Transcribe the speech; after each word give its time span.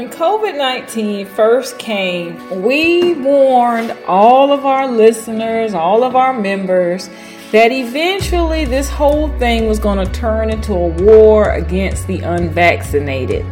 when 0.00 0.08
COVID 0.08 0.56
19 0.56 1.26
first 1.26 1.78
came, 1.78 2.62
we 2.62 3.12
warned 3.12 3.90
all 4.06 4.50
of 4.50 4.64
our 4.64 4.90
listeners, 4.90 5.74
all 5.74 6.04
of 6.04 6.16
our 6.16 6.32
members, 6.32 7.10
that 7.52 7.70
eventually 7.70 8.64
this 8.64 8.88
whole 8.88 9.28
thing 9.38 9.66
was 9.68 9.78
going 9.78 10.02
to 10.02 10.10
turn 10.10 10.48
into 10.48 10.72
a 10.72 10.88
war 10.88 11.50
against 11.50 12.06
the 12.06 12.20
unvaccinated. 12.20 13.44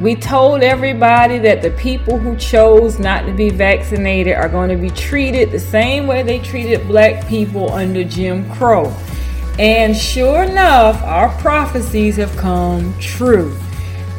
We 0.00 0.16
told 0.16 0.62
everybody 0.62 1.38
that 1.40 1.60
the 1.60 1.72
people 1.72 2.16
who 2.16 2.34
chose 2.36 2.98
not 2.98 3.26
to 3.26 3.34
be 3.34 3.50
vaccinated 3.50 4.36
are 4.36 4.48
going 4.48 4.70
to 4.70 4.76
be 4.76 4.88
treated 4.88 5.50
the 5.50 5.58
same 5.58 6.06
way 6.06 6.22
they 6.22 6.38
treated 6.38 6.88
black 6.88 7.28
people 7.28 7.74
under 7.74 8.04
Jim 8.04 8.50
Crow. 8.52 8.86
And 9.58 9.94
sure 9.94 10.44
enough, 10.44 11.02
our 11.02 11.28
prophecies 11.42 12.16
have 12.16 12.34
come 12.38 12.98
true. 12.98 13.54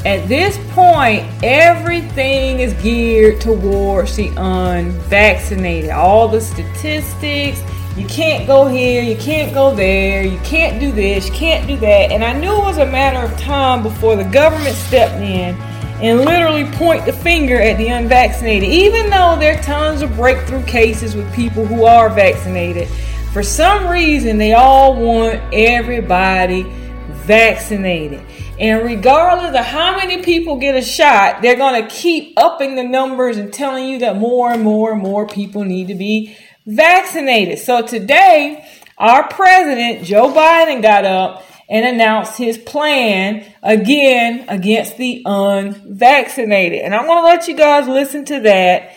At 0.05 0.27
this 0.27 0.57
point, 0.71 1.23
everything 1.43 2.59
is 2.59 2.73
geared 2.81 3.39
towards 3.39 4.15
the 4.15 4.29
unvaccinated. 4.35 5.91
All 5.91 6.27
the 6.27 6.41
statistics, 6.41 7.61
you 7.95 8.07
can't 8.07 8.47
go 8.47 8.67
here, 8.67 9.03
you 9.03 9.15
can't 9.17 9.53
go 9.53 9.75
there, 9.75 10.23
you 10.23 10.39
can't 10.39 10.79
do 10.79 10.91
this, 10.91 11.27
you 11.27 11.33
can't 11.33 11.67
do 11.67 11.77
that. 11.77 12.11
And 12.11 12.23
I 12.23 12.33
knew 12.33 12.51
it 12.51 12.63
was 12.63 12.79
a 12.79 12.85
matter 12.85 13.19
of 13.31 13.39
time 13.39 13.83
before 13.83 14.15
the 14.15 14.23
government 14.23 14.75
stepped 14.75 15.21
in 15.21 15.53
and 16.01 16.21
literally 16.21 16.65
point 16.77 17.05
the 17.05 17.13
finger 17.13 17.61
at 17.61 17.77
the 17.77 17.89
unvaccinated, 17.89 18.67
even 18.67 19.11
though 19.11 19.37
there 19.39 19.59
are 19.59 19.61
tons 19.61 20.01
of 20.01 20.15
breakthrough 20.15 20.63
cases 20.65 21.15
with 21.15 21.31
people 21.31 21.63
who 21.63 21.85
are 21.85 22.09
vaccinated. 22.09 22.87
For 23.33 23.43
some 23.43 23.87
reason, 23.87 24.39
they 24.39 24.53
all 24.53 24.95
want 24.95 25.39
everybody 25.53 26.63
vaccinated. 27.09 28.25
And 28.61 28.85
regardless 28.85 29.57
of 29.59 29.65
how 29.65 29.97
many 29.97 30.21
people 30.21 30.57
get 30.57 30.75
a 30.75 30.83
shot, 30.83 31.41
they're 31.41 31.55
going 31.55 31.81
to 31.81 31.89
keep 31.89 32.35
upping 32.37 32.75
the 32.75 32.83
numbers 32.83 33.37
and 33.37 33.51
telling 33.51 33.87
you 33.87 33.97
that 33.99 34.17
more 34.17 34.51
and 34.51 34.61
more 34.61 34.91
and 34.91 35.01
more 35.01 35.25
people 35.25 35.63
need 35.63 35.87
to 35.87 35.95
be 35.95 36.37
vaccinated. 36.67 37.57
So 37.57 37.81
today, 37.81 38.63
our 38.99 39.27
president, 39.29 40.05
Joe 40.05 40.31
Biden, 40.31 40.83
got 40.83 41.05
up 41.05 41.43
and 41.69 41.87
announced 41.87 42.37
his 42.37 42.59
plan 42.59 43.51
again 43.63 44.45
against 44.47 44.95
the 44.97 45.23
unvaccinated. 45.25 46.81
And 46.81 46.93
I'm 46.93 47.07
going 47.07 47.17
to 47.17 47.25
let 47.25 47.47
you 47.47 47.55
guys 47.55 47.87
listen 47.87 48.25
to 48.25 48.41
that. 48.41 48.95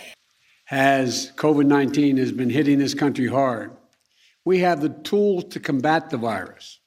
As 0.71 1.33
COVID 1.37 1.65
19 1.65 2.19
has 2.19 2.33
been 2.33 2.51
hitting 2.51 2.79
this 2.79 2.93
country 2.93 3.29
hard, 3.29 3.75
we 4.45 4.59
have 4.59 4.83
the 4.83 4.91
tools 4.91 5.45
to 5.53 5.61
combat 5.61 6.11
the 6.11 6.19
virus 6.19 6.81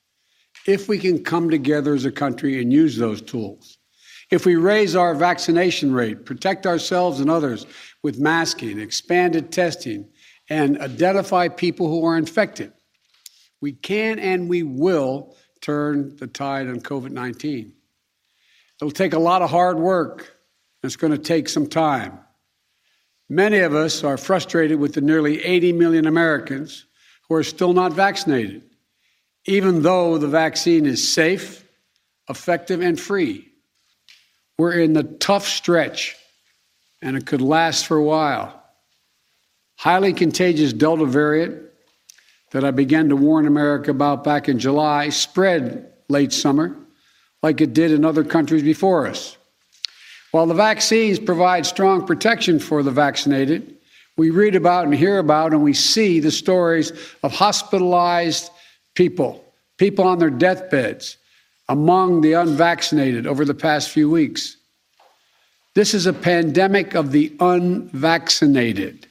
if 0.67 0.89
we 0.89 0.99
can 0.99 1.23
come 1.23 1.49
together 1.49 1.95
as 1.95 2.05
a 2.05 2.11
country 2.11 2.61
and 2.61 2.71
use 2.71 2.97
those 2.97 3.21
tools. 3.21 3.77
If 4.29 4.45
we 4.45 4.57
raise 4.57 4.95
our 4.95 5.15
vaccination 5.15 5.93
rate, 5.93 6.25
protect 6.25 6.67
ourselves 6.67 7.21
and 7.21 7.29
others 7.29 7.65
with 8.03 8.19
masking, 8.19 8.79
expanded 8.79 9.51
testing, 9.51 10.09
and 10.49 10.77
identify 10.79 11.47
people 11.47 11.87
who 11.87 12.05
are 12.05 12.17
infected, 12.17 12.73
we 13.61 13.71
can 13.71 14.19
and 14.19 14.49
we 14.49 14.63
will 14.63 15.35
turn 15.61 16.15
the 16.17 16.27
tide 16.27 16.67
on 16.67 16.81
COVID 16.81 17.11
19. 17.11 17.73
It'll 18.81 18.91
take 18.91 19.13
a 19.13 19.19
lot 19.19 19.41
of 19.41 19.49
hard 19.49 19.79
work. 19.79 20.37
It's 20.83 20.95
going 20.95 21.11
to 21.11 21.17
take 21.17 21.49
some 21.49 21.67
time. 21.67 22.19
Many 23.29 23.59
of 23.59 23.73
us 23.73 24.03
are 24.03 24.17
frustrated 24.17 24.79
with 24.79 24.93
the 24.93 25.01
nearly 25.01 25.43
80 25.43 25.73
million 25.73 26.05
Americans 26.05 26.85
who 27.27 27.35
are 27.35 27.43
still 27.43 27.73
not 27.73 27.93
vaccinated, 27.93 28.63
even 29.47 29.81
though 29.81 30.17
the 30.17 30.27
vaccine 30.27 30.85
is 30.85 31.07
safe, 31.07 31.65
effective, 32.29 32.81
and 32.81 32.99
free. 32.99 33.47
We're 34.57 34.79
in 34.79 34.93
the 34.93 35.03
tough 35.03 35.47
stretch, 35.47 36.15
and 37.01 37.15
it 37.15 37.25
could 37.25 37.41
last 37.41 37.87
for 37.87 37.95
a 37.95 38.03
while. 38.03 38.61
Highly 39.77 40.13
contagious 40.13 40.73
Delta 40.73 41.05
variant 41.05 41.63
that 42.51 42.65
I 42.65 42.71
began 42.71 43.09
to 43.09 43.15
warn 43.15 43.47
America 43.47 43.91
about 43.91 44.23
back 44.23 44.49
in 44.49 44.59
July 44.59 45.09
spread 45.09 45.93
late 46.09 46.33
summer, 46.33 46.75
like 47.41 47.61
it 47.61 47.73
did 47.73 47.91
in 47.91 48.03
other 48.03 48.23
countries 48.23 48.63
before 48.63 49.07
us. 49.07 49.37
While 50.31 50.47
the 50.47 50.53
vaccines 50.53 51.19
provide 51.19 51.65
strong 51.65 52.05
protection 52.05 52.59
for 52.59 52.83
the 52.83 52.91
vaccinated, 52.91 53.77
we 54.17 54.29
read 54.29 54.55
about 54.55 54.85
and 54.85 54.93
hear 54.93 55.19
about 55.19 55.53
and 55.53 55.63
we 55.63 55.73
see 55.73 56.19
the 56.19 56.31
stories 56.31 56.91
of 57.23 57.31
hospitalized 57.31 58.49
people, 58.97 59.45
people 59.77 60.05
on 60.05 60.17
their 60.17 60.31
deathbeds, 60.31 61.17
among 61.69 62.21
the 62.21 62.33
unvaccinated 62.33 63.27
over 63.27 63.45
the 63.45 63.53
past 63.53 63.91
few 63.91 64.09
weeks. 64.09 64.57
This 65.75 65.93
is 65.93 66.07
a 66.07 66.13
pandemic 66.13 66.95
of 66.95 67.11
the 67.11 67.31
unvaccinated. 67.39 69.05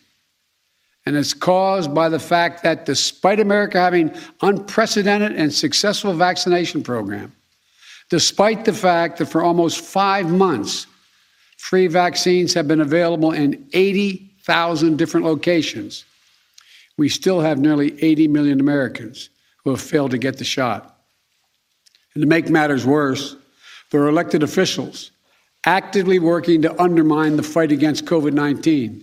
And 1.05 1.17
it's 1.17 1.35
caused 1.35 1.95
by 1.95 2.09
the 2.09 2.19
fact 2.19 2.65
that 2.65 2.85
despite 2.85 3.39
America 3.39 3.79
having 3.79 4.13
unprecedented 4.43 5.37
and 5.37 5.55
successful 5.55 6.13
vaccination 6.15 6.83
program, 6.83 7.33
despite 8.11 8.65
the 8.65 8.73
fact 8.73 9.19
that 9.19 9.27
for 9.27 9.45
almost 9.45 9.81
five 9.81 10.29
months, 10.29 10.89
free 11.59 11.87
vaccines 11.87 12.53
have 12.55 12.67
been 12.67 12.81
available 12.81 13.31
in 13.31 13.69
80,000 13.73 14.97
different 14.99 15.25
locations, 15.25 16.05
we 16.97 17.09
still 17.09 17.41
have 17.41 17.61
nearly 17.61 18.03
80 18.03 18.27
million 18.27 18.59
Americans 18.59 19.31
who 19.67 19.73
have 19.73 19.81
failed 19.81 20.13
to 20.13 20.19
get 20.19 20.39
the 20.39 20.45
shot. 20.45 20.97
And 22.15 22.23
to 22.23 22.27
make 22.29 22.49
matters 22.49 22.87
worse, 22.87 23.35
there 23.91 24.01
are 24.03 24.09
elected 24.09 24.45
officials 24.45 25.11
actively 25.65 26.21
working 26.21 26.63
to 26.63 26.81
undermine 26.81 27.37
the 27.37 27.43
fight 27.43 27.73
against 27.73 28.05
COVID 28.05 28.33
19 28.33 29.03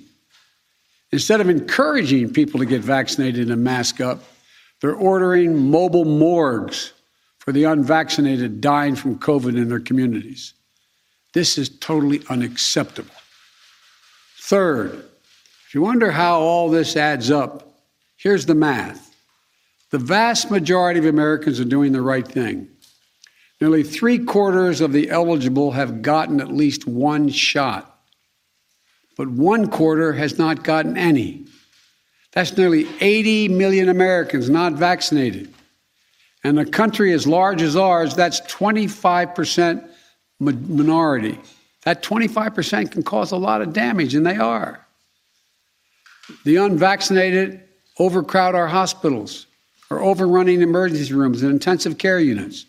Instead 1.11 1.41
of 1.41 1.49
encouraging 1.49 2.31
people 2.31 2.59
to 2.59 2.65
get 2.65 2.81
vaccinated 2.81 3.51
and 3.51 3.63
mask 3.63 4.01
up, 4.01 4.23
they're 4.81 4.95
ordering 4.95 5.69
mobile 5.69 6.05
morgues 6.05 6.93
for 7.39 7.51
the 7.51 7.65
unvaccinated 7.65 8.61
dying 8.61 8.95
from 8.95 9.19
COVID 9.19 9.55
in 9.55 9.69
their 9.69 9.81
communities. 9.81 10.53
This 11.33 11.59
is 11.59 11.69
totally 11.69 12.23
unacceptable. 12.29 13.13
Third, 14.39 15.05
if 15.67 15.75
you 15.75 15.81
wonder 15.83 16.09
how 16.09 16.39
all 16.39 16.71
this 16.71 16.95
adds 16.95 17.29
up, 17.29 17.75
here's 18.15 18.47
the 18.47 18.55
math. 18.55 19.12
The 19.93 19.99
vast 19.99 20.51
majority 20.51 20.99
of 20.99 21.05
Americans 21.05 21.61
are 21.61 21.65
doing 21.65 21.93
the 21.93 22.01
right 22.01 22.27
thing. 22.27 22.67
Nearly 23.61 23.83
three 23.83 24.19
quarters 24.19 24.81
of 24.81 24.91
the 24.91 25.09
eligible 25.09 25.71
have 25.71 26.01
gotten 26.01 26.41
at 26.41 26.49
least 26.49 26.85
one 26.85 27.29
shot 27.29 27.93
but 29.15 29.29
one 29.29 29.69
quarter 29.69 30.13
has 30.13 30.37
not 30.37 30.63
gotten 30.63 30.97
any. 30.97 31.45
That's 32.31 32.57
nearly 32.57 32.87
80 32.99 33.49
million 33.49 33.89
Americans 33.89 34.49
not 34.49 34.73
vaccinated. 34.73 35.53
And 36.43 36.59
a 36.59 36.65
country 36.65 37.13
as 37.13 37.27
large 37.27 37.61
as 37.61 37.75
ours, 37.75 38.15
that's 38.15 38.41
25% 38.41 39.87
minority. 40.39 41.39
That 41.83 42.01
25% 42.01 42.91
can 42.91 43.03
cause 43.03 43.31
a 43.31 43.37
lot 43.37 43.61
of 43.61 43.71
damage, 43.71 44.15
and 44.15 44.25
they 44.25 44.37
are. 44.37 44.85
The 46.43 46.57
unvaccinated 46.57 47.61
overcrowd 47.99 48.55
our 48.55 48.67
hospitals, 48.67 49.45
are 49.93 50.01
overrunning 50.01 50.61
emergency 50.61 51.13
rooms 51.13 51.43
and 51.43 51.51
intensive 51.51 51.97
care 51.97 52.19
units, 52.19 52.65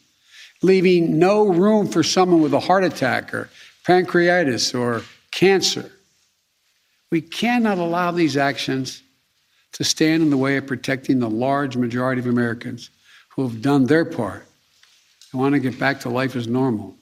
leaving 0.63 1.19
no 1.19 1.47
room 1.47 1.87
for 1.87 2.03
someone 2.03 2.41
with 2.41 2.55
a 2.55 2.61
heart 2.61 2.85
attack 2.85 3.33
or 3.33 3.49
pancreatitis 3.87 4.79
or 4.79 5.03
cancer. 5.31 5.91
We 7.11 7.21
cannot 7.21 7.79
allow 7.79 8.11
these 8.11 8.37
actions 8.37 9.03
to 9.73 9.85
stand 9.85 10.23
in 10.23 10.31
the 10.31 10.37
way 10.37 10.57
of 10.57 10.67
protecting 10.67 11.19
the 11.19 11.31
large 11.31 11.77
majority 11.77 12.21
of 12.21 12.27
Americans 12.27 12.91
who 13.31 13.43
have 13.43 13.63
done 13.63 13.87
their 13.87 14.05
part 14.05 14.47
and 15.33 15.41
want 15.41 15.55
to 15.55 15.59
get 15.59 15.79
back 15.79 16.01
to 16.01 16.09
life 16.09 16.37
as 16.37 16.47
normal. 16.47 16.95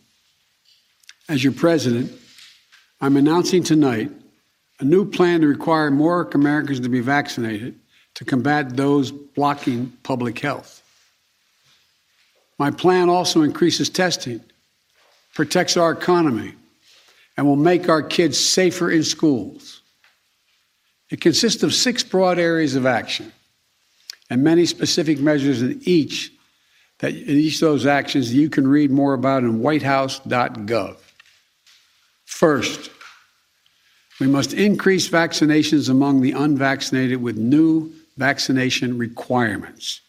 As 1.28 1.42
your 1.42 1.52
president, 1.52 2.12
I'm 3.00 3.16
announcing 3.16 3.62
tonight 3.62 4.10
a 4.80 4.84
new 4.84 5.04
plan 5.04 5.42
to 5.42 5.46
require 5.46 5.90
more 5.90 6.28
Americans 6.32 6.80
to 6.80 6.88
be 6.88 7.00
vaccinated 7.00 7.78
to 8.14 8.24
combat 8.24 8.76
those 8.76 9.10
blocking 9.10 9.92
public 10.02 10.38
health. 10.38 10.82
My 12.58 12.70
plan 12.70 13.08
also 13.08 13.42
increases 13.42 13.88
testing, 13.88 14.40
protects 15.34 15.76
our 15.76 15.92
economy, 15.92 16.54
and 17.36 17.46
will 17.46 17.56
make 17.56 17.88
our 17.88 18.02
kids 18.02 18.38
safer 18.38 18.90
in 18.90 19.02
schools. 19.02 19.80
It 21.10 21.20
consists 21.20 21.62
of 21.62 21.74
six 21.74 22.02
broad 22.02 22.38
areas 22.38 22.74
of 22.74 22.86
action 22.86 23.32
and 24.30 24.42
many 24.42 24.66
specific 24.66 25.18
measures 25.18 25.62
in 25.62 25.80
each 25.84 26.32
that 27.00 27.12
in 27.12 27.36
each 27.36 27.56
of 27.56 27.60
those 27.60 27.84
actions 27.84 28.32
you 28.32 28.48
can 28.48 28.66
read 28.66 28.90
more 28.90 29.12
about 29.12 29.42
in 29.42 29.58
whitehouse.gov. 29.58 30.96
First, 32.24 32.90
we 34.20 34.26
must 34.28 34.54
increase 34.54 35.08
vaccinations 35.08 35.90
among 35.90 36.20
the 36.20 36.32
unvaccinated 36.32 37.20
with 37.20 37.36
new 37.36 37.92
vaccination 38.16 38.98
requirements. 38.98 40.00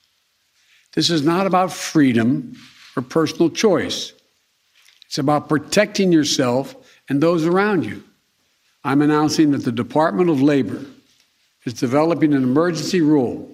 This 0.94 1.10
is 1.10 1.24
not 1.24 1.48
about 1.48 1.72
freedom 1.72 2.56
or 2.96 3.02
personal 3.04 3.50
choice. 3.50 4.14
It's 5.06 5.18
about 5.18 5.50
protecting 5.50 6.12
yourself 6.12 6.76
and 7.10 7.22
those 7.22 7.46
around 7.46 7.86
you. 7.86 8.04
I'm 8.84 9.02
announcing 9.02 9.52
that 9.52 9.64
the 9.64 9.72
Department 9.72 10.30
of 10.30 10.42
Labor 10.42 10.86
is 11.66 11.74
developing 11.74 12.34
an 12.34 12.44
emergency 12.44 13.02
rule 13.02 13.50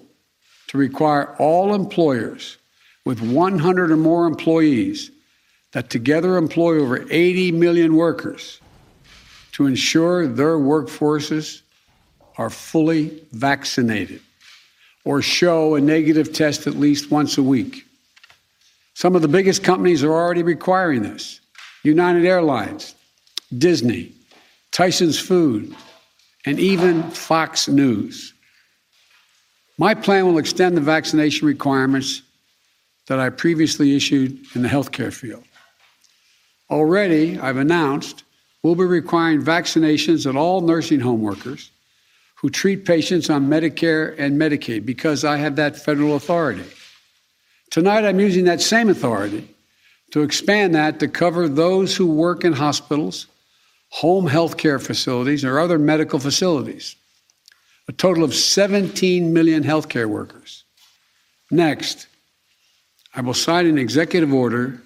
to 0.68 0.78
require 0.78 1.34
all 1.36 1.74
employers 1.74 2.58
with 3.04 3.20
100 3.20 3.90
or 3.90 3.96
more 3.96 4.26
employees 4.26 5.10
that 5.72 5.90
together 5.90 6.36
employ 6.36 6.80
over 6.80 7.06
80 7.10 7.52
million 7.52 7.94
workers 7.94 8.60
to 9.52 9.66
ensure 9.66 10.26
their 10.26 10.56
workforces 10.56 11.62
are 12.36 12.50
fully 12.50 13.22
vaccinated 13.32 14.20
or 15.04 15.22
show 15.22 15.74
a 15.74 15.80
negative 15.80 16.32
test 16.32 16.66
at 16.66 16.74
least 16.74 17.10
once 17.10 17.38
a 17.38 17.42
week. 17.42 17.86
Some 18.94 19.16
of 19.16 19.22
the 19.22 19.28
biggest 19.28 19.64
companies 19.64 20.02
are 20.02 20.12
already 20.12 20.42
requiring 20.42 21.02
this 21.02 21.40
United 21.82 22.26
Airlines, 22.26 22.94
Disney, 23.56 24.12
Tyson's 24.72 25.18
Food, 25.18 25.74
and 26.44 26.58
even 26.58 27.02
Fox 27.10 27.68
News. 27.68 28.34
My 29.78 29.94
plan 29.94 30.26
will 30.26 30.38
extend 30.38 30.76
the 30.76 30.82
vaccination 30.82 31.46
requirements 31.46 32.22
that 33.06 33.18
I 33.18 33.30
previously 33.30 33.96
issued 33.96 34.38
in 34.54 34.62
the 34.62 34.68
healthcare 34.68 35.12
field. 35.12 35.44
Already, 36.70 37.38
I've 37.38 37.56
announced 37.56 38.24
we'll 38.62 38.74
be 38.74 38.84
requiring 38.84 39.42
vaccinations 39.42 40.28
at 40.28 40.36
all 40.36 40.60
nursing 40.60 41.00
home 41.00 41.22
workers 41.22 41.70
who 42.40 42.48
treat 42.48 42.86
patients 42.86 43.28
on 43.28 43.48
Medicare 43.48 44.14
and 44.18 44.40
Medicaid 44.40 44.86
because 44.86 45.24
I 45.24 45.36
have 45.36 45.56
that 45.56 45.76
federal 45.76 46.16
authority. 46.16 46.64
Tonight, 47.70 48.06
I'm 48.06 48.18
using 48.18 48.46
that 48.46 48.62
same 48.62 48.88
authority 48.88 49.46
to 50.12 50.22
expand 50.22 50.74
that 50.74 51.00
to 51.00 51.08
cover 51.08 51.48
those 51.48 51.94
who 51.94 52.06
work 52.06 52.42
in 52.42 52.54
hospitals, 52.54 53.26
home 53.90 54.26
health 54.26 54.56
care 54.56 54.78
facilities, 54.78 55.44
or 55.44 55.60
other 55.60 55.78
medical 55.78 56.18
facilities. 56.18 56.96
A 57.88 57.92
total 57.92 58.24
of 58.24 58.34
17 58.34 59.34
million 59.34 59.62
healthcare 59.62 60.06
workers. 60.06 60.64
Next, 61.50 62.06
I 63.14 63.20
will 63.20 63.34
sign 63.34 63.66
an 63.66 63.76
executive 63.76 64.32
order 64.32 64.80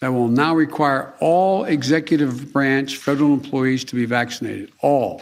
that 0.00 0.12
will 0.12 0.28
now 0.28 0.54
require 0.54 1.12
all 1.18 1.64
executive 1.64 2.52
branch 2.52 2.96
federal 2.96 3.32
employees 3.32 3.82
to 3.86 3.96
be 3.96 4.04
vaccinated. 4.04 4.70
All. 4.80 5.20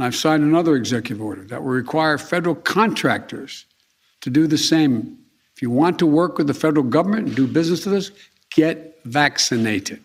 And 0.00 0.06
I've 0.06 0.16
signed 0.16 0.42
another 0.42 0.76
executive 0.76 1.20
order 1.20 1.42
that 1.42 1.62
will 1.62 1.72
require 1.72 2.16
federal 2.16 2.54
contractors 2.54 3.66
to 4.22 4.30
do 4.30 4.46
the 4.46 4.56
same. 4.56 5.18
If 5.54 5.60
you 5.60 5.68
want 5.68 5.98
to 5.98 6.06
work 6.06 6.38
with 6.38 6.46
the 6.46 6.54
federal 6.54 6.84
government 6.84 7.26
and 7.26 7.36
do 7.36 7.46
business 7.46 7.84
with 7.84 7.94
us, 7.94 8.10
get 8.48 8.98
vaccinated. 9.04 10.00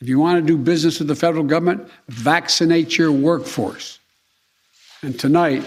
If 0.00 0.06
you 0.06 0.20
want 0.20 0.40
to 0.40 0.46
do 0.46 0.56
business 0.56 1.00
with 1.00 1.08
the 1.08 1.16
federal 1.16 1.42
government, 1.42 1.90
vaccinate 2.06 2.96
your 2.96 3.10
workforce. 3.10 3.98
And 5.02 5.18
tonight, 5.18 5.64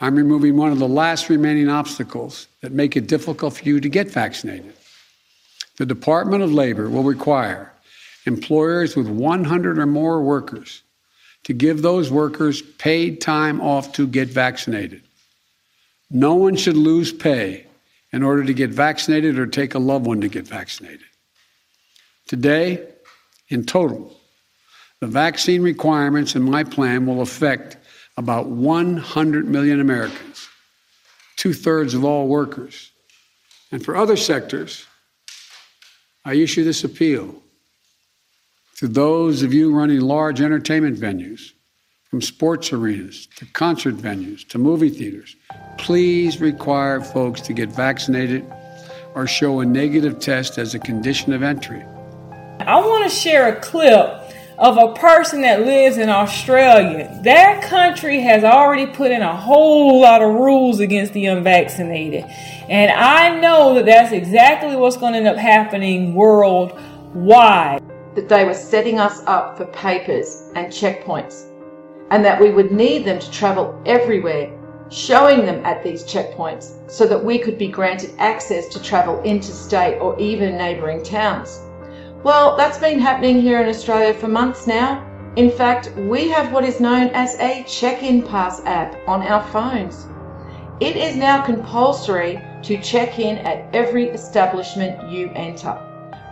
I'm 0.00 0.16
removing 0.16 0.56
one 0.56 0.72
of 0.72 0.80
the 0.80 0.88
last 0.88 1.28
remaining 1.28 1.68
obstacles 1.68 2.48
that 2.60 2.72
make 2.72 2.96
it 2.96 3.06
difficult 3.06 3.54
for 3.54 3.64
you 3.64 3.78
to 3.78 3.88
get 3.88 4.10
vaccinated. 4.10 4.72
The 5.76 5.86
Department 5.86 6.42
of 6.42 6.52
Labor 6.52 6.90
will 6.90 7.04
require 7.04 7.72
employers 8.26 8.96
with 8.96 9.06
100 9.06 9.78
or 9.78 9.86
more 9.86 10.20
workers 10.22 10.82
to 11.44 11.52
give 11.52 11.82
those 11.82 12.10
workers 12.10 12.62
paid 12.62 13.20
time 13.20 13.60
off 13.60 13.92
to 13.92 14.06
get 14.06 14.28
vaccinated. 14.28 15.02
No 16.10 16.34
one 16.34 16.56
should 16.56 16.76
lose 16.76 17.12
pay 17.12 17.66
in 18.12 18.22
order 18.22 18.44
to 18.44 18.52
get 18.52 18.70
vaccinated 18.70 19.38
or 19.38 19.46
take 19.46 19.74
a 19.74 19.78
loved 19.78 20.06
one 20.06 20.20
to 20.20 20.28
get 20.28 20.46
vaccinated. 20.46 21.06
Today, 22.26 22.86
in 23.48 23.64
total, 23.64 24.16
the 25.00 25.06
vaccine 25.06 25.62
requirements 25.62 26.34
in 26.34 26.42
my 26.42 26.64
plan 26.64 27.06
will 27.06 27.22
affect 27.22 27.76
about 28.16 28.46
100 28.46 29.48
million 29.48 29.80
Americans, 29.80 30.48
two 31.36 31.54
thirds 31.54 31.94
of 31.94 32.04
all 32.04 32.28
workers. 32.28 32.90
And 33.72 33.84
for 33.84 33.96
other 33.96 34.16
sectors, 34.16 34.86
I 36.24 36.34
issue 36.34 36.64
this 36.64 36.84
appeal 36.84 37.34
to 38.80 38.88
those 38.88 39.42
of 39.42 39.52
you 39.52 39.74
running 39.74 40.00
large 40.00 40.40
entertainment 40.40 40.98
venues, 40.98 41.52
from 42.08 42.22
sports 42.22 42.72
arenas 42.72 43.28
to 43.36 43.44
concert 43.52 43.94
venues 43.94 44.48
to 44.48 44.56
movie 44.56 44.88
theaters, 44.88 45.36
please 45.76 46.40
require 46.40 47.02
folks 47.02 47.42
to 47.42 47.52
get 47.52 47.68
vaccinated 47.68 48.42
or 49.14 49.26
show 49.26 49.60
a 49.60 49.66
negative 49.66 50.18
test 50.18 50.56
as 50.56 50.74
a 50.74 50.78
condition 50.78 51.34
of 51.34 51.42
entry. 51.42 51.82
I 52.60 52.80
want 52.80 53.04
to 53.04 53.10
share 53.10 53.54
a 53.54 53.60
clip 53.60 54.32
of 54.56 54.78
a 54.78 54.94
person 54.94 55.42
that 55.42 55.60
lives 55.66 55.98
in 55.98 56.08
Australia. 56.08 57.20
Their 57.22 57.60
country 57.60 58.20
has 58.20 58.44
already 58.44 58.86
put 58.86 59.10
in 59.10 59.20
a 59.20 59.36
whole 59.36 60.00
lot 60.00 60.22
of 60.22 60.32
rules 60.32 60.80
against 60.80 61.12
the 61.12 61.26
unvaccinated. 61.26 62.24
And 62.70 62.90
I 62.90 63.40
know 63.40 63.74
that 63.74 63.84
that's 63.84 64.12
exactly 64.12 64.74
what's 64.74 64.96
going 64.96 65.12
to 65.12 65.18
end 65.18 65.28
up 65.28 65.36
happening 65.36 66.14
worldwide 66.14 67.79
that 68.14 68.28
they 68.28 68.44
were 68.44 68.54
setting 68.54 68.98
us 68.98 69.22
up 69.26 69.56
for 69.56 69.66
papers 69.66 70.50
and 70.54 70.68
checkpoints, 70.68 71.46
and 72.10 72.24
that 72.24 72.40
we 72.40 72.50
would 72.50 72.72
need 72.72 73.04
them 73.04 73.18
to 73.18 73.30
travel 73.30 73.80
everywhere, 73.86 74.50
showing 74.90 75.46
them 75.46 75.64
at 75.64 75.84
these 75.84 76.02
checkpoints 76.04 76.90
so 76.90 77.06
that 77.06 77.24
we 77.24 77.38
could 77.38 77.56
be 77.56 77.68
granted 77.68 78.12
access 78.18 78.66
to 78.68 78.82
travel 78.82 79.22
interstate 79.22 80.00
or 80.00 80.18
even 80.18 80.56
neighbouring 80.56 81.02
towns. 81.02 81.60
Well, 82.24 82.56
that's 82.56 82.78
been 82.78 82.98
happening 82.98 83.40
here 83.40 83.62
in 83.62 83.68
Australia 83.68 84.12
for 84.12 84.28
months 84.28 84.66
now. 84.66 85.06
In 85.36 85.50
fact, 85.50 85.92
we 85.96 86.28
have 86.28 86.52
what 86.52 86.64
is 86.64 86.80
known 86.80 87.08
as 87.10 87.36
a 87.36 87.64
check 87.68 88.02
in 88.02 88.22
pass 88.22 88.60
app 88.64 88.96
on 89.06 89.22
our 89.22 89.44
phones. 89.50 90.06
It 90.80 90.96
is 90.96 91.14
now 91.14 91.42
compulsory 91.44 92.42
to 92.62 92.80
check 92.82 93.18
in 93.18 93.38
at 93.38 93.72
every 93.74 94.08
establishment 94.08 95.10
you 95.10 95.30
enter. 95.34 95.78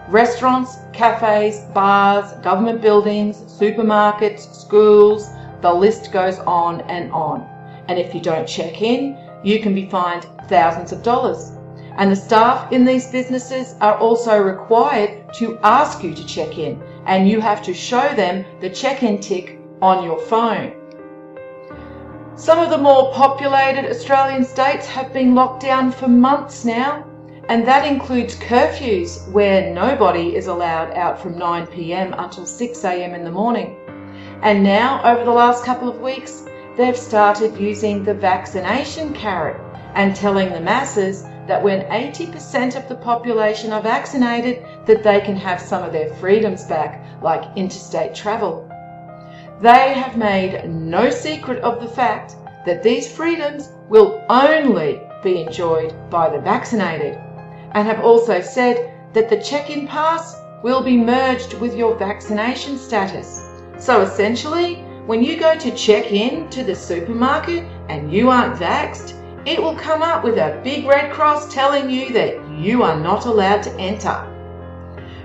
Restaurants, 0.09 0.79
cafes, 0.95 1.67
bars, 1.75 2.33
government 2.43 2.81
buildings, 2.81 3.43
supermarkets, 3.43 4.55
schools, 4.55 5.29
the 5.61 5.71
list 5.71 6.13
goes 6.13 6.39
on 6.39 6.81
and 6.83 7.13
on. 7.13 7.47
And 7.89 7.99
if 7.99 8.15
you 8.15 8.21
don't 8.23 8.49
check 8.49 8.81
in, 8.81 9.19
you 9.45 9.61
can 9.61 9.75
be 9.75 9.85
fined 9.91 10.27
thousands 10.49 10.93
of 10.93 11.03
dollars. 11.03 11.53
And 11.99 12.11
the 12.11 12.17
staff 12.17 12.73
in 12.73 12.87
these 12.87 13.11
businesses 13.11 13.75
are 13.83 13.99
also 13.99 14.41
required 14.41 15.35
to 15.35 15.59
ask 15.62 16.03
you 16.03 16.15
to 16.15 16.25
check 16.25 16.57
in, 16.57 16.83
and 17.05 17.29
you 17.29 17.43
have 17.43 17.62
to 17.65 17.75
show 17.75 18.15
them 18.15 18.47
the 18.61 18.71
check 18.71 19.03
in 19.03 19.21
tick 19.21 19.59
on 19.83 20.05
your 20.05 20.21
phone. 20.21 20.73
Some 22.35 22.61
of 22.61 22.71
the 22.71 22.79
more 22.79 23.12
populated 23.12 23.85
Australian 23.91 24.45
states 24.45 24.87
have 24.87 25.12
been 25.12 25.35
locked 25.35 25.61
down 25.61 25.93
for 25.93 26.09
months 26.09 26.65
now, 26.65 27.05
and 27.49 27.67
that 27.67 27.87
includes 27.87 28.35
curfews 28.35 29.26
where 29.31 29.73
nobody 29.73 30.37
is 30.37 30.49
allowed 30.49 30.93
out 30.93 31.19
from 31.19 31.38
9 31.38 31.67
pm 31.69 32.14
until 32.19 32.45
6 32.45 32.85
am 32.85 33.14
in 33.14 33.25
the 33.25 33.31
morning. 33.31 33.75
And 34.43 34.62
now, 34.62 35.02
over 35.02 35.25
the 35.25 35.31
last 35.31 35.64
couple 35.64 35.88
of 35.88 36.00
weeks, 36.00 36.45
they've 36.76 36.97
started 36.97 37.59
using 37.59 38.05
the 38.05 38.12
vaccination 38.12 39.14
carrot 39.14 39.59
and 39.95 40.14
telling 40.14 40.52
the 40.52 40.61
masses 40.61 41.23
that 41.47 41.62
when 41.62 41.87
80% 41.87 42.76
of 42.76 42.87
the 42.87 42.97
population 42.97 43.73
are 43.73 43.81
vaccinated, 43.81 44.62
that 44.85 45.02
they 45.02 45.21
can 45.23 45.35
have 45.35 45.59
some 45.59 45.83
of 45.83 45.93
their 45.93 46.12
freedoms 46.17 46.64
back, 46.64 47.02
like 47.23 47.57
interstate 47.57 48.14
travel. 48.14 48.71
They 49.62 49.95
have 49.95 50.19
made 50.19 50.69
no 50.69 51.09
secret 51.09 51.62
of 51.62 51.81
the 51.81 51.88
fact 51.88 52.37
that 52.67 52.83
these 52.83 53.11
freedoms 53.11 53.71
will 53.88 54.23
only 54.28 55.00
be 55.23 55.40
enjoyed 55.40 55.95
by 56.11 56.28
the 56.28 56.43
vaccinated 56.43 57.19
and 57.73 57.87
have 57.87 58.01
also 58.01 58.41
said 58.41 58.93
that 59.13 59.29
the 59.29 59.41
check 59.43 59.71
in 59.71 59.87
pass 59.87 60.37
will 60.63 60.83
be 60.83 60.97
merged 60.97 61.55
with 61.55 61.77
your 61.77 61.97
vaccination 61.97 62.79
status. 62.79 63.43
So 63.79 64.01
essentially, 64.03 64.77
when 65.07 65.23
you 65.23 65.39
go 65.39 65.57
to 65.57 65.75
check 65.75 66.13
in 66.13 66.51
to 66.51 66.65
the 66.65 66.75
supermarket 66.75 67.65
and 67.89 68.13
you 68.13 68.29
aren't 68.31 68.61
vaxxed, 68.61 69.15
it 69.47 69.63
will 69.63 69.77
come 69.77 70.03
up 70.03 70.25
with 70.25 70.37
a 70.37 70.61
big 70.63 70.87
red 70.87 71.13
cross 71.13 71.53
telling 71.53 71.89
you 71.89 72.13
that 72.13 72.37
you 72.51 72.83
are 72.83 72.99
not 72.99 73.25
allowed 73.25 73.63
to 73.63 73.75
enter. 73.79 74.25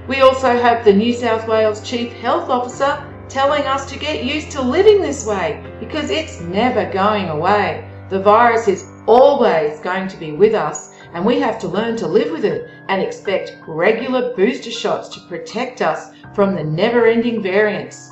We 0.08 0.22
also 0.22 0.58
have 0.58 0.86
the 0.86 0.94
New 0.94 1.14
South 1.14 1.48
Wales 1.48 1.82
Chief 1.82 2.14
Health 2.14 2.50
Officer 2.50 3.04
telling 3.28 3.64
us 3.64 3.90
to 3.90 3.98
get 3.98 4.24
used 4.24 4.52
to 4.52 4.62
living 4.62 5.02
this 5.02 5.26
way 5.26 5.64
because 5.80 6.10
it's 6.10 6.40
never 6.42 6.92
going 6.92 7.30
away. 7.30 7.90
The 8.10 8.22
virus 8.22 8.68
is 8.68 8.86
always 9.08 9.80
going 9.80 10.08
to 10.10 10.18
be 10.18 10.32
with 10.32 10.54
us 10.54 10.93
and 11.14 11.26
we 11.26 11.40
have 11.40 11.60
to 11.60 11.68
learn 11.68 11.96
to 11.98 12.08
live 12.08 12.32
with 12.32 12.46
it 12.46 12.70
and 12.90 13.02
expect 13.02 13.58
regular 13.68 14.36
booster 14.36 14.72
shots 14.72 15.10
to 15.10 15.20
protect 15.28 15.82
us 15.82 16.12
from 16.34 16.56
the 16.56 16.64
never 16.64 17.06
ending 17.06 17.42
variants. 17.42 18.12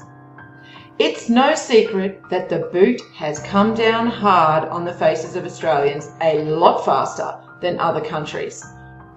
It's 1.00 1.29
no 1.29 1.55
secret 1.55 2.22
that 2.29 2.48
the 2.48 2.70
boot 2.72 3.01
has 3.15 3.39
come 3.39 3.74
down 3.74 4.05
hard 4.05 4.70
on 4.70 4.86
the 4.86 4.93
faces 4.93 5.36
of 5.36 5.46
Australians 5.46 6.12
a 6.22 6.43
lot 6.43 6.86
faster 6.86 7.39
than 7.60 7.79
other 7.79 8.01
countries. 8.01 8.63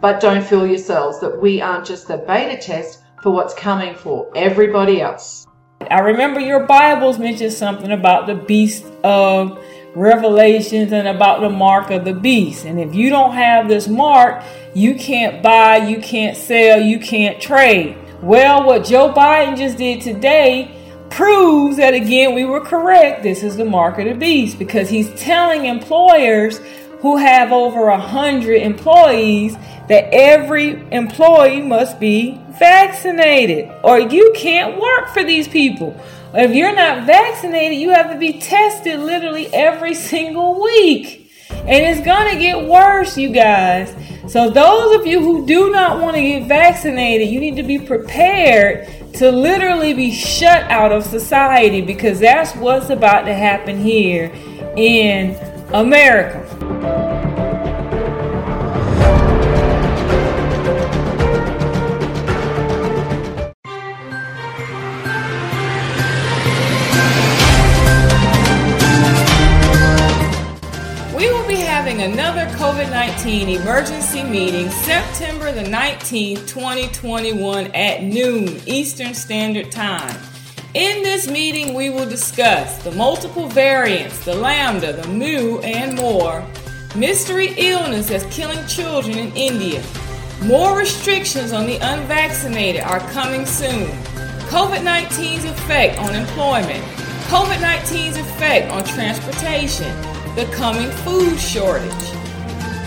But 0.01 0.21
don't 0.21 0.45
fool 0.45 0.67
yourselves 0.67 1.21
that 1.21 1.41
we 1.41 1.61
aren't 1.61 1.87
just 1.87 2.09
the 2.09 2.19
beta 2.19 2.61
test 2.61 3.03
for 3.23 3.31
what's 3.31 3.55
coming 3.55 3.95
for 3.95 4.31
everybody 4.35 5.01
else. 5.01 5.47
I 5.91 6.01
remember 6.01 6.41
your 6.41 6.67
Bibles 6.67 7.19
mentioned 7.19 7.53
something 7.53 7.93
about 7.93 8.27
the 8.27 8.35
beast 8.35 8.85
of 9.03 9.63
Revelations 9.95 10.93
and 10.93 11.07
about 11.07 11.41
the 11.41 11.51
mark 11.51 11.91
of 11.91 12.05
the 12.05 12.15
beast. 12.15 12.65
And 12.65 12.81
if 12.81 12.95
you 12.95 13.11
don't 13.11 13.33
have 13.33 13.69
this 13.69 13.87
mark, 13.87 14.43
you 14.75 14.97
can't 14.97 15.43
buy, 15.43 15.77
you 15.77 16.01
can't 16.01 16.37
sell, 16.37 16.81
you 16.81 16.99
can't 16.99 17.41
trade. 17.41 17.97
Well, 18.21 18.65
what 18.65 18.85
Joe 18.85 19.13
Biden 19.13 19.57
just 19.57 19.79
did 19.79 20.01
today 20.01 20.81
proves 21.11 21.77
that 21.77 21.95
again 21.95 22.35
we 22.35 22.45
were 22.45 22.61
correct. 22.61 23.23
This 23.23 23.45
is 23.45 23.57
the 23.57 23.65
mark 23.65 23.99
of 23.99 24.07
the 24.07 24.15
beast 24.15 24.59
because 24.59 24.89
he's 24.89 25.09
telling 25.15 25.67
employers 25.67 26.59
who 27.01 27.19
have 27.19 27.53
over 27.53 27.89
a 27.89 28.01
hundred 28.01 28.63
employees 28.63 29.55
that 29.89 30.09
every 30.13 30.71
employee 30.91 31.61
must 31.61 32.01
be 32.01 32.41
vaccinated 32.59 33.71
or 33.85 34.01
you 34.01 34.33
can't 34.35 34.81
work 34.81 35.09
for 35.11 35.23
these 35.23 35.47
people. 35.47 35.95
If 36.37 36.53
you're 36.53 36.75
not 36.75 37.07
vaccinated, 37.07 37.79
you 37.79 37.91
have 37.91 38.11
to 38.11 38.19
be 38.19 38.41
tested 38.41 38.99
literally 38.99 39.47
every 39.55 39.95
single 39.95 40.61
week. 40.61 41.31
And 41.49 41.71
it's 41.71 42.05
going 42.05 42.33
to 42.35 42.41
get 42.41 42.67
worse, 42.67 43.17
you 43.17 43.29
guys. 43.29 43.95
So, 44.27 44.51
those 44.51 44.97
of 44.97 45.07
you 45.07 45.21
who 45.21 45.47
do 45.47 45.71
not 45.71 46.01
want 46.01 46.17
to 46.17 46.23
get 46.23 46.49
vaccinated, 46.49 47.29
you 47.29 47.39
need 47.39 47.55
to 47.55 47.63
be 47.63 47.79
prepared 47.79 48.89
to 49.15 49.31
literally 49.31 49.95
be 49.95 50.11
shut 50.11 50.69
out 50.71 50.91
of 50.91 51.05
society 51.05 51.81
because 51.81 52.19
that's 52.19 52.53
what's 52.57 52.91
about 52.91 53.27
to 53.27 53.35
happen 53.35 53.79
here 53.79 54.33
in 54.77 55.37
America. 55.73 56.64
19 73.07 73.61
emergency 73.61 74.23
meeting 74.23 74.71
September 74.71 75.53
the 75.53 75.61
19th, 75.61 76.49
2021 76.49 77.67
at 77.73 78.03
noon 78.03 78.59
Eastern 78.65 79.13
Standard 79.13 79.71
Time. 79.71 80.19
In 80.73 81.03
this 81.03 81.29
meeting, 81.29 81.75
we 81.75 81.91
will 81.91 82.09
discuss 82.09 82.83
the 82.83 82.93
multiple 82.93 83.47
variants, 83.47 84.25
the 84.25 84.35
Lambda, 84.35 84.95
the 84.95 85.07
Mu, 85.09 85.59
and 85.59 85.95
more, 85.95 86.47
mystery 86.97 87.53
illness 87.59 88.09
that's 88.09 88.25
killing 88.35 88.67
children 88.67 89.19
in 89.19 89.37
India. 89.37 89.85
More 90.43 90.79
restrictions 90.79 91.53
on 91.53 91.67
the 91.67 91.77
unvaccinated 91.77 92.81
are 92.81 93.01
coming 93.11 93.45
soon. 93.45 93.87
COVID 94.49 94.79
19's 94.79 95.45
effect 95.45 95.99
on 95.99 96.15
employment, 96.15 96.83
COVID 97.29 97.59
19's 97.59 98.17
effect 98.17 98.73
on 98.73 98.83
transportation 98.83 99.95
the 100.37 100.47
coming 100.47 100.91
food 100.91 101.39
shortage, 101.39 102.24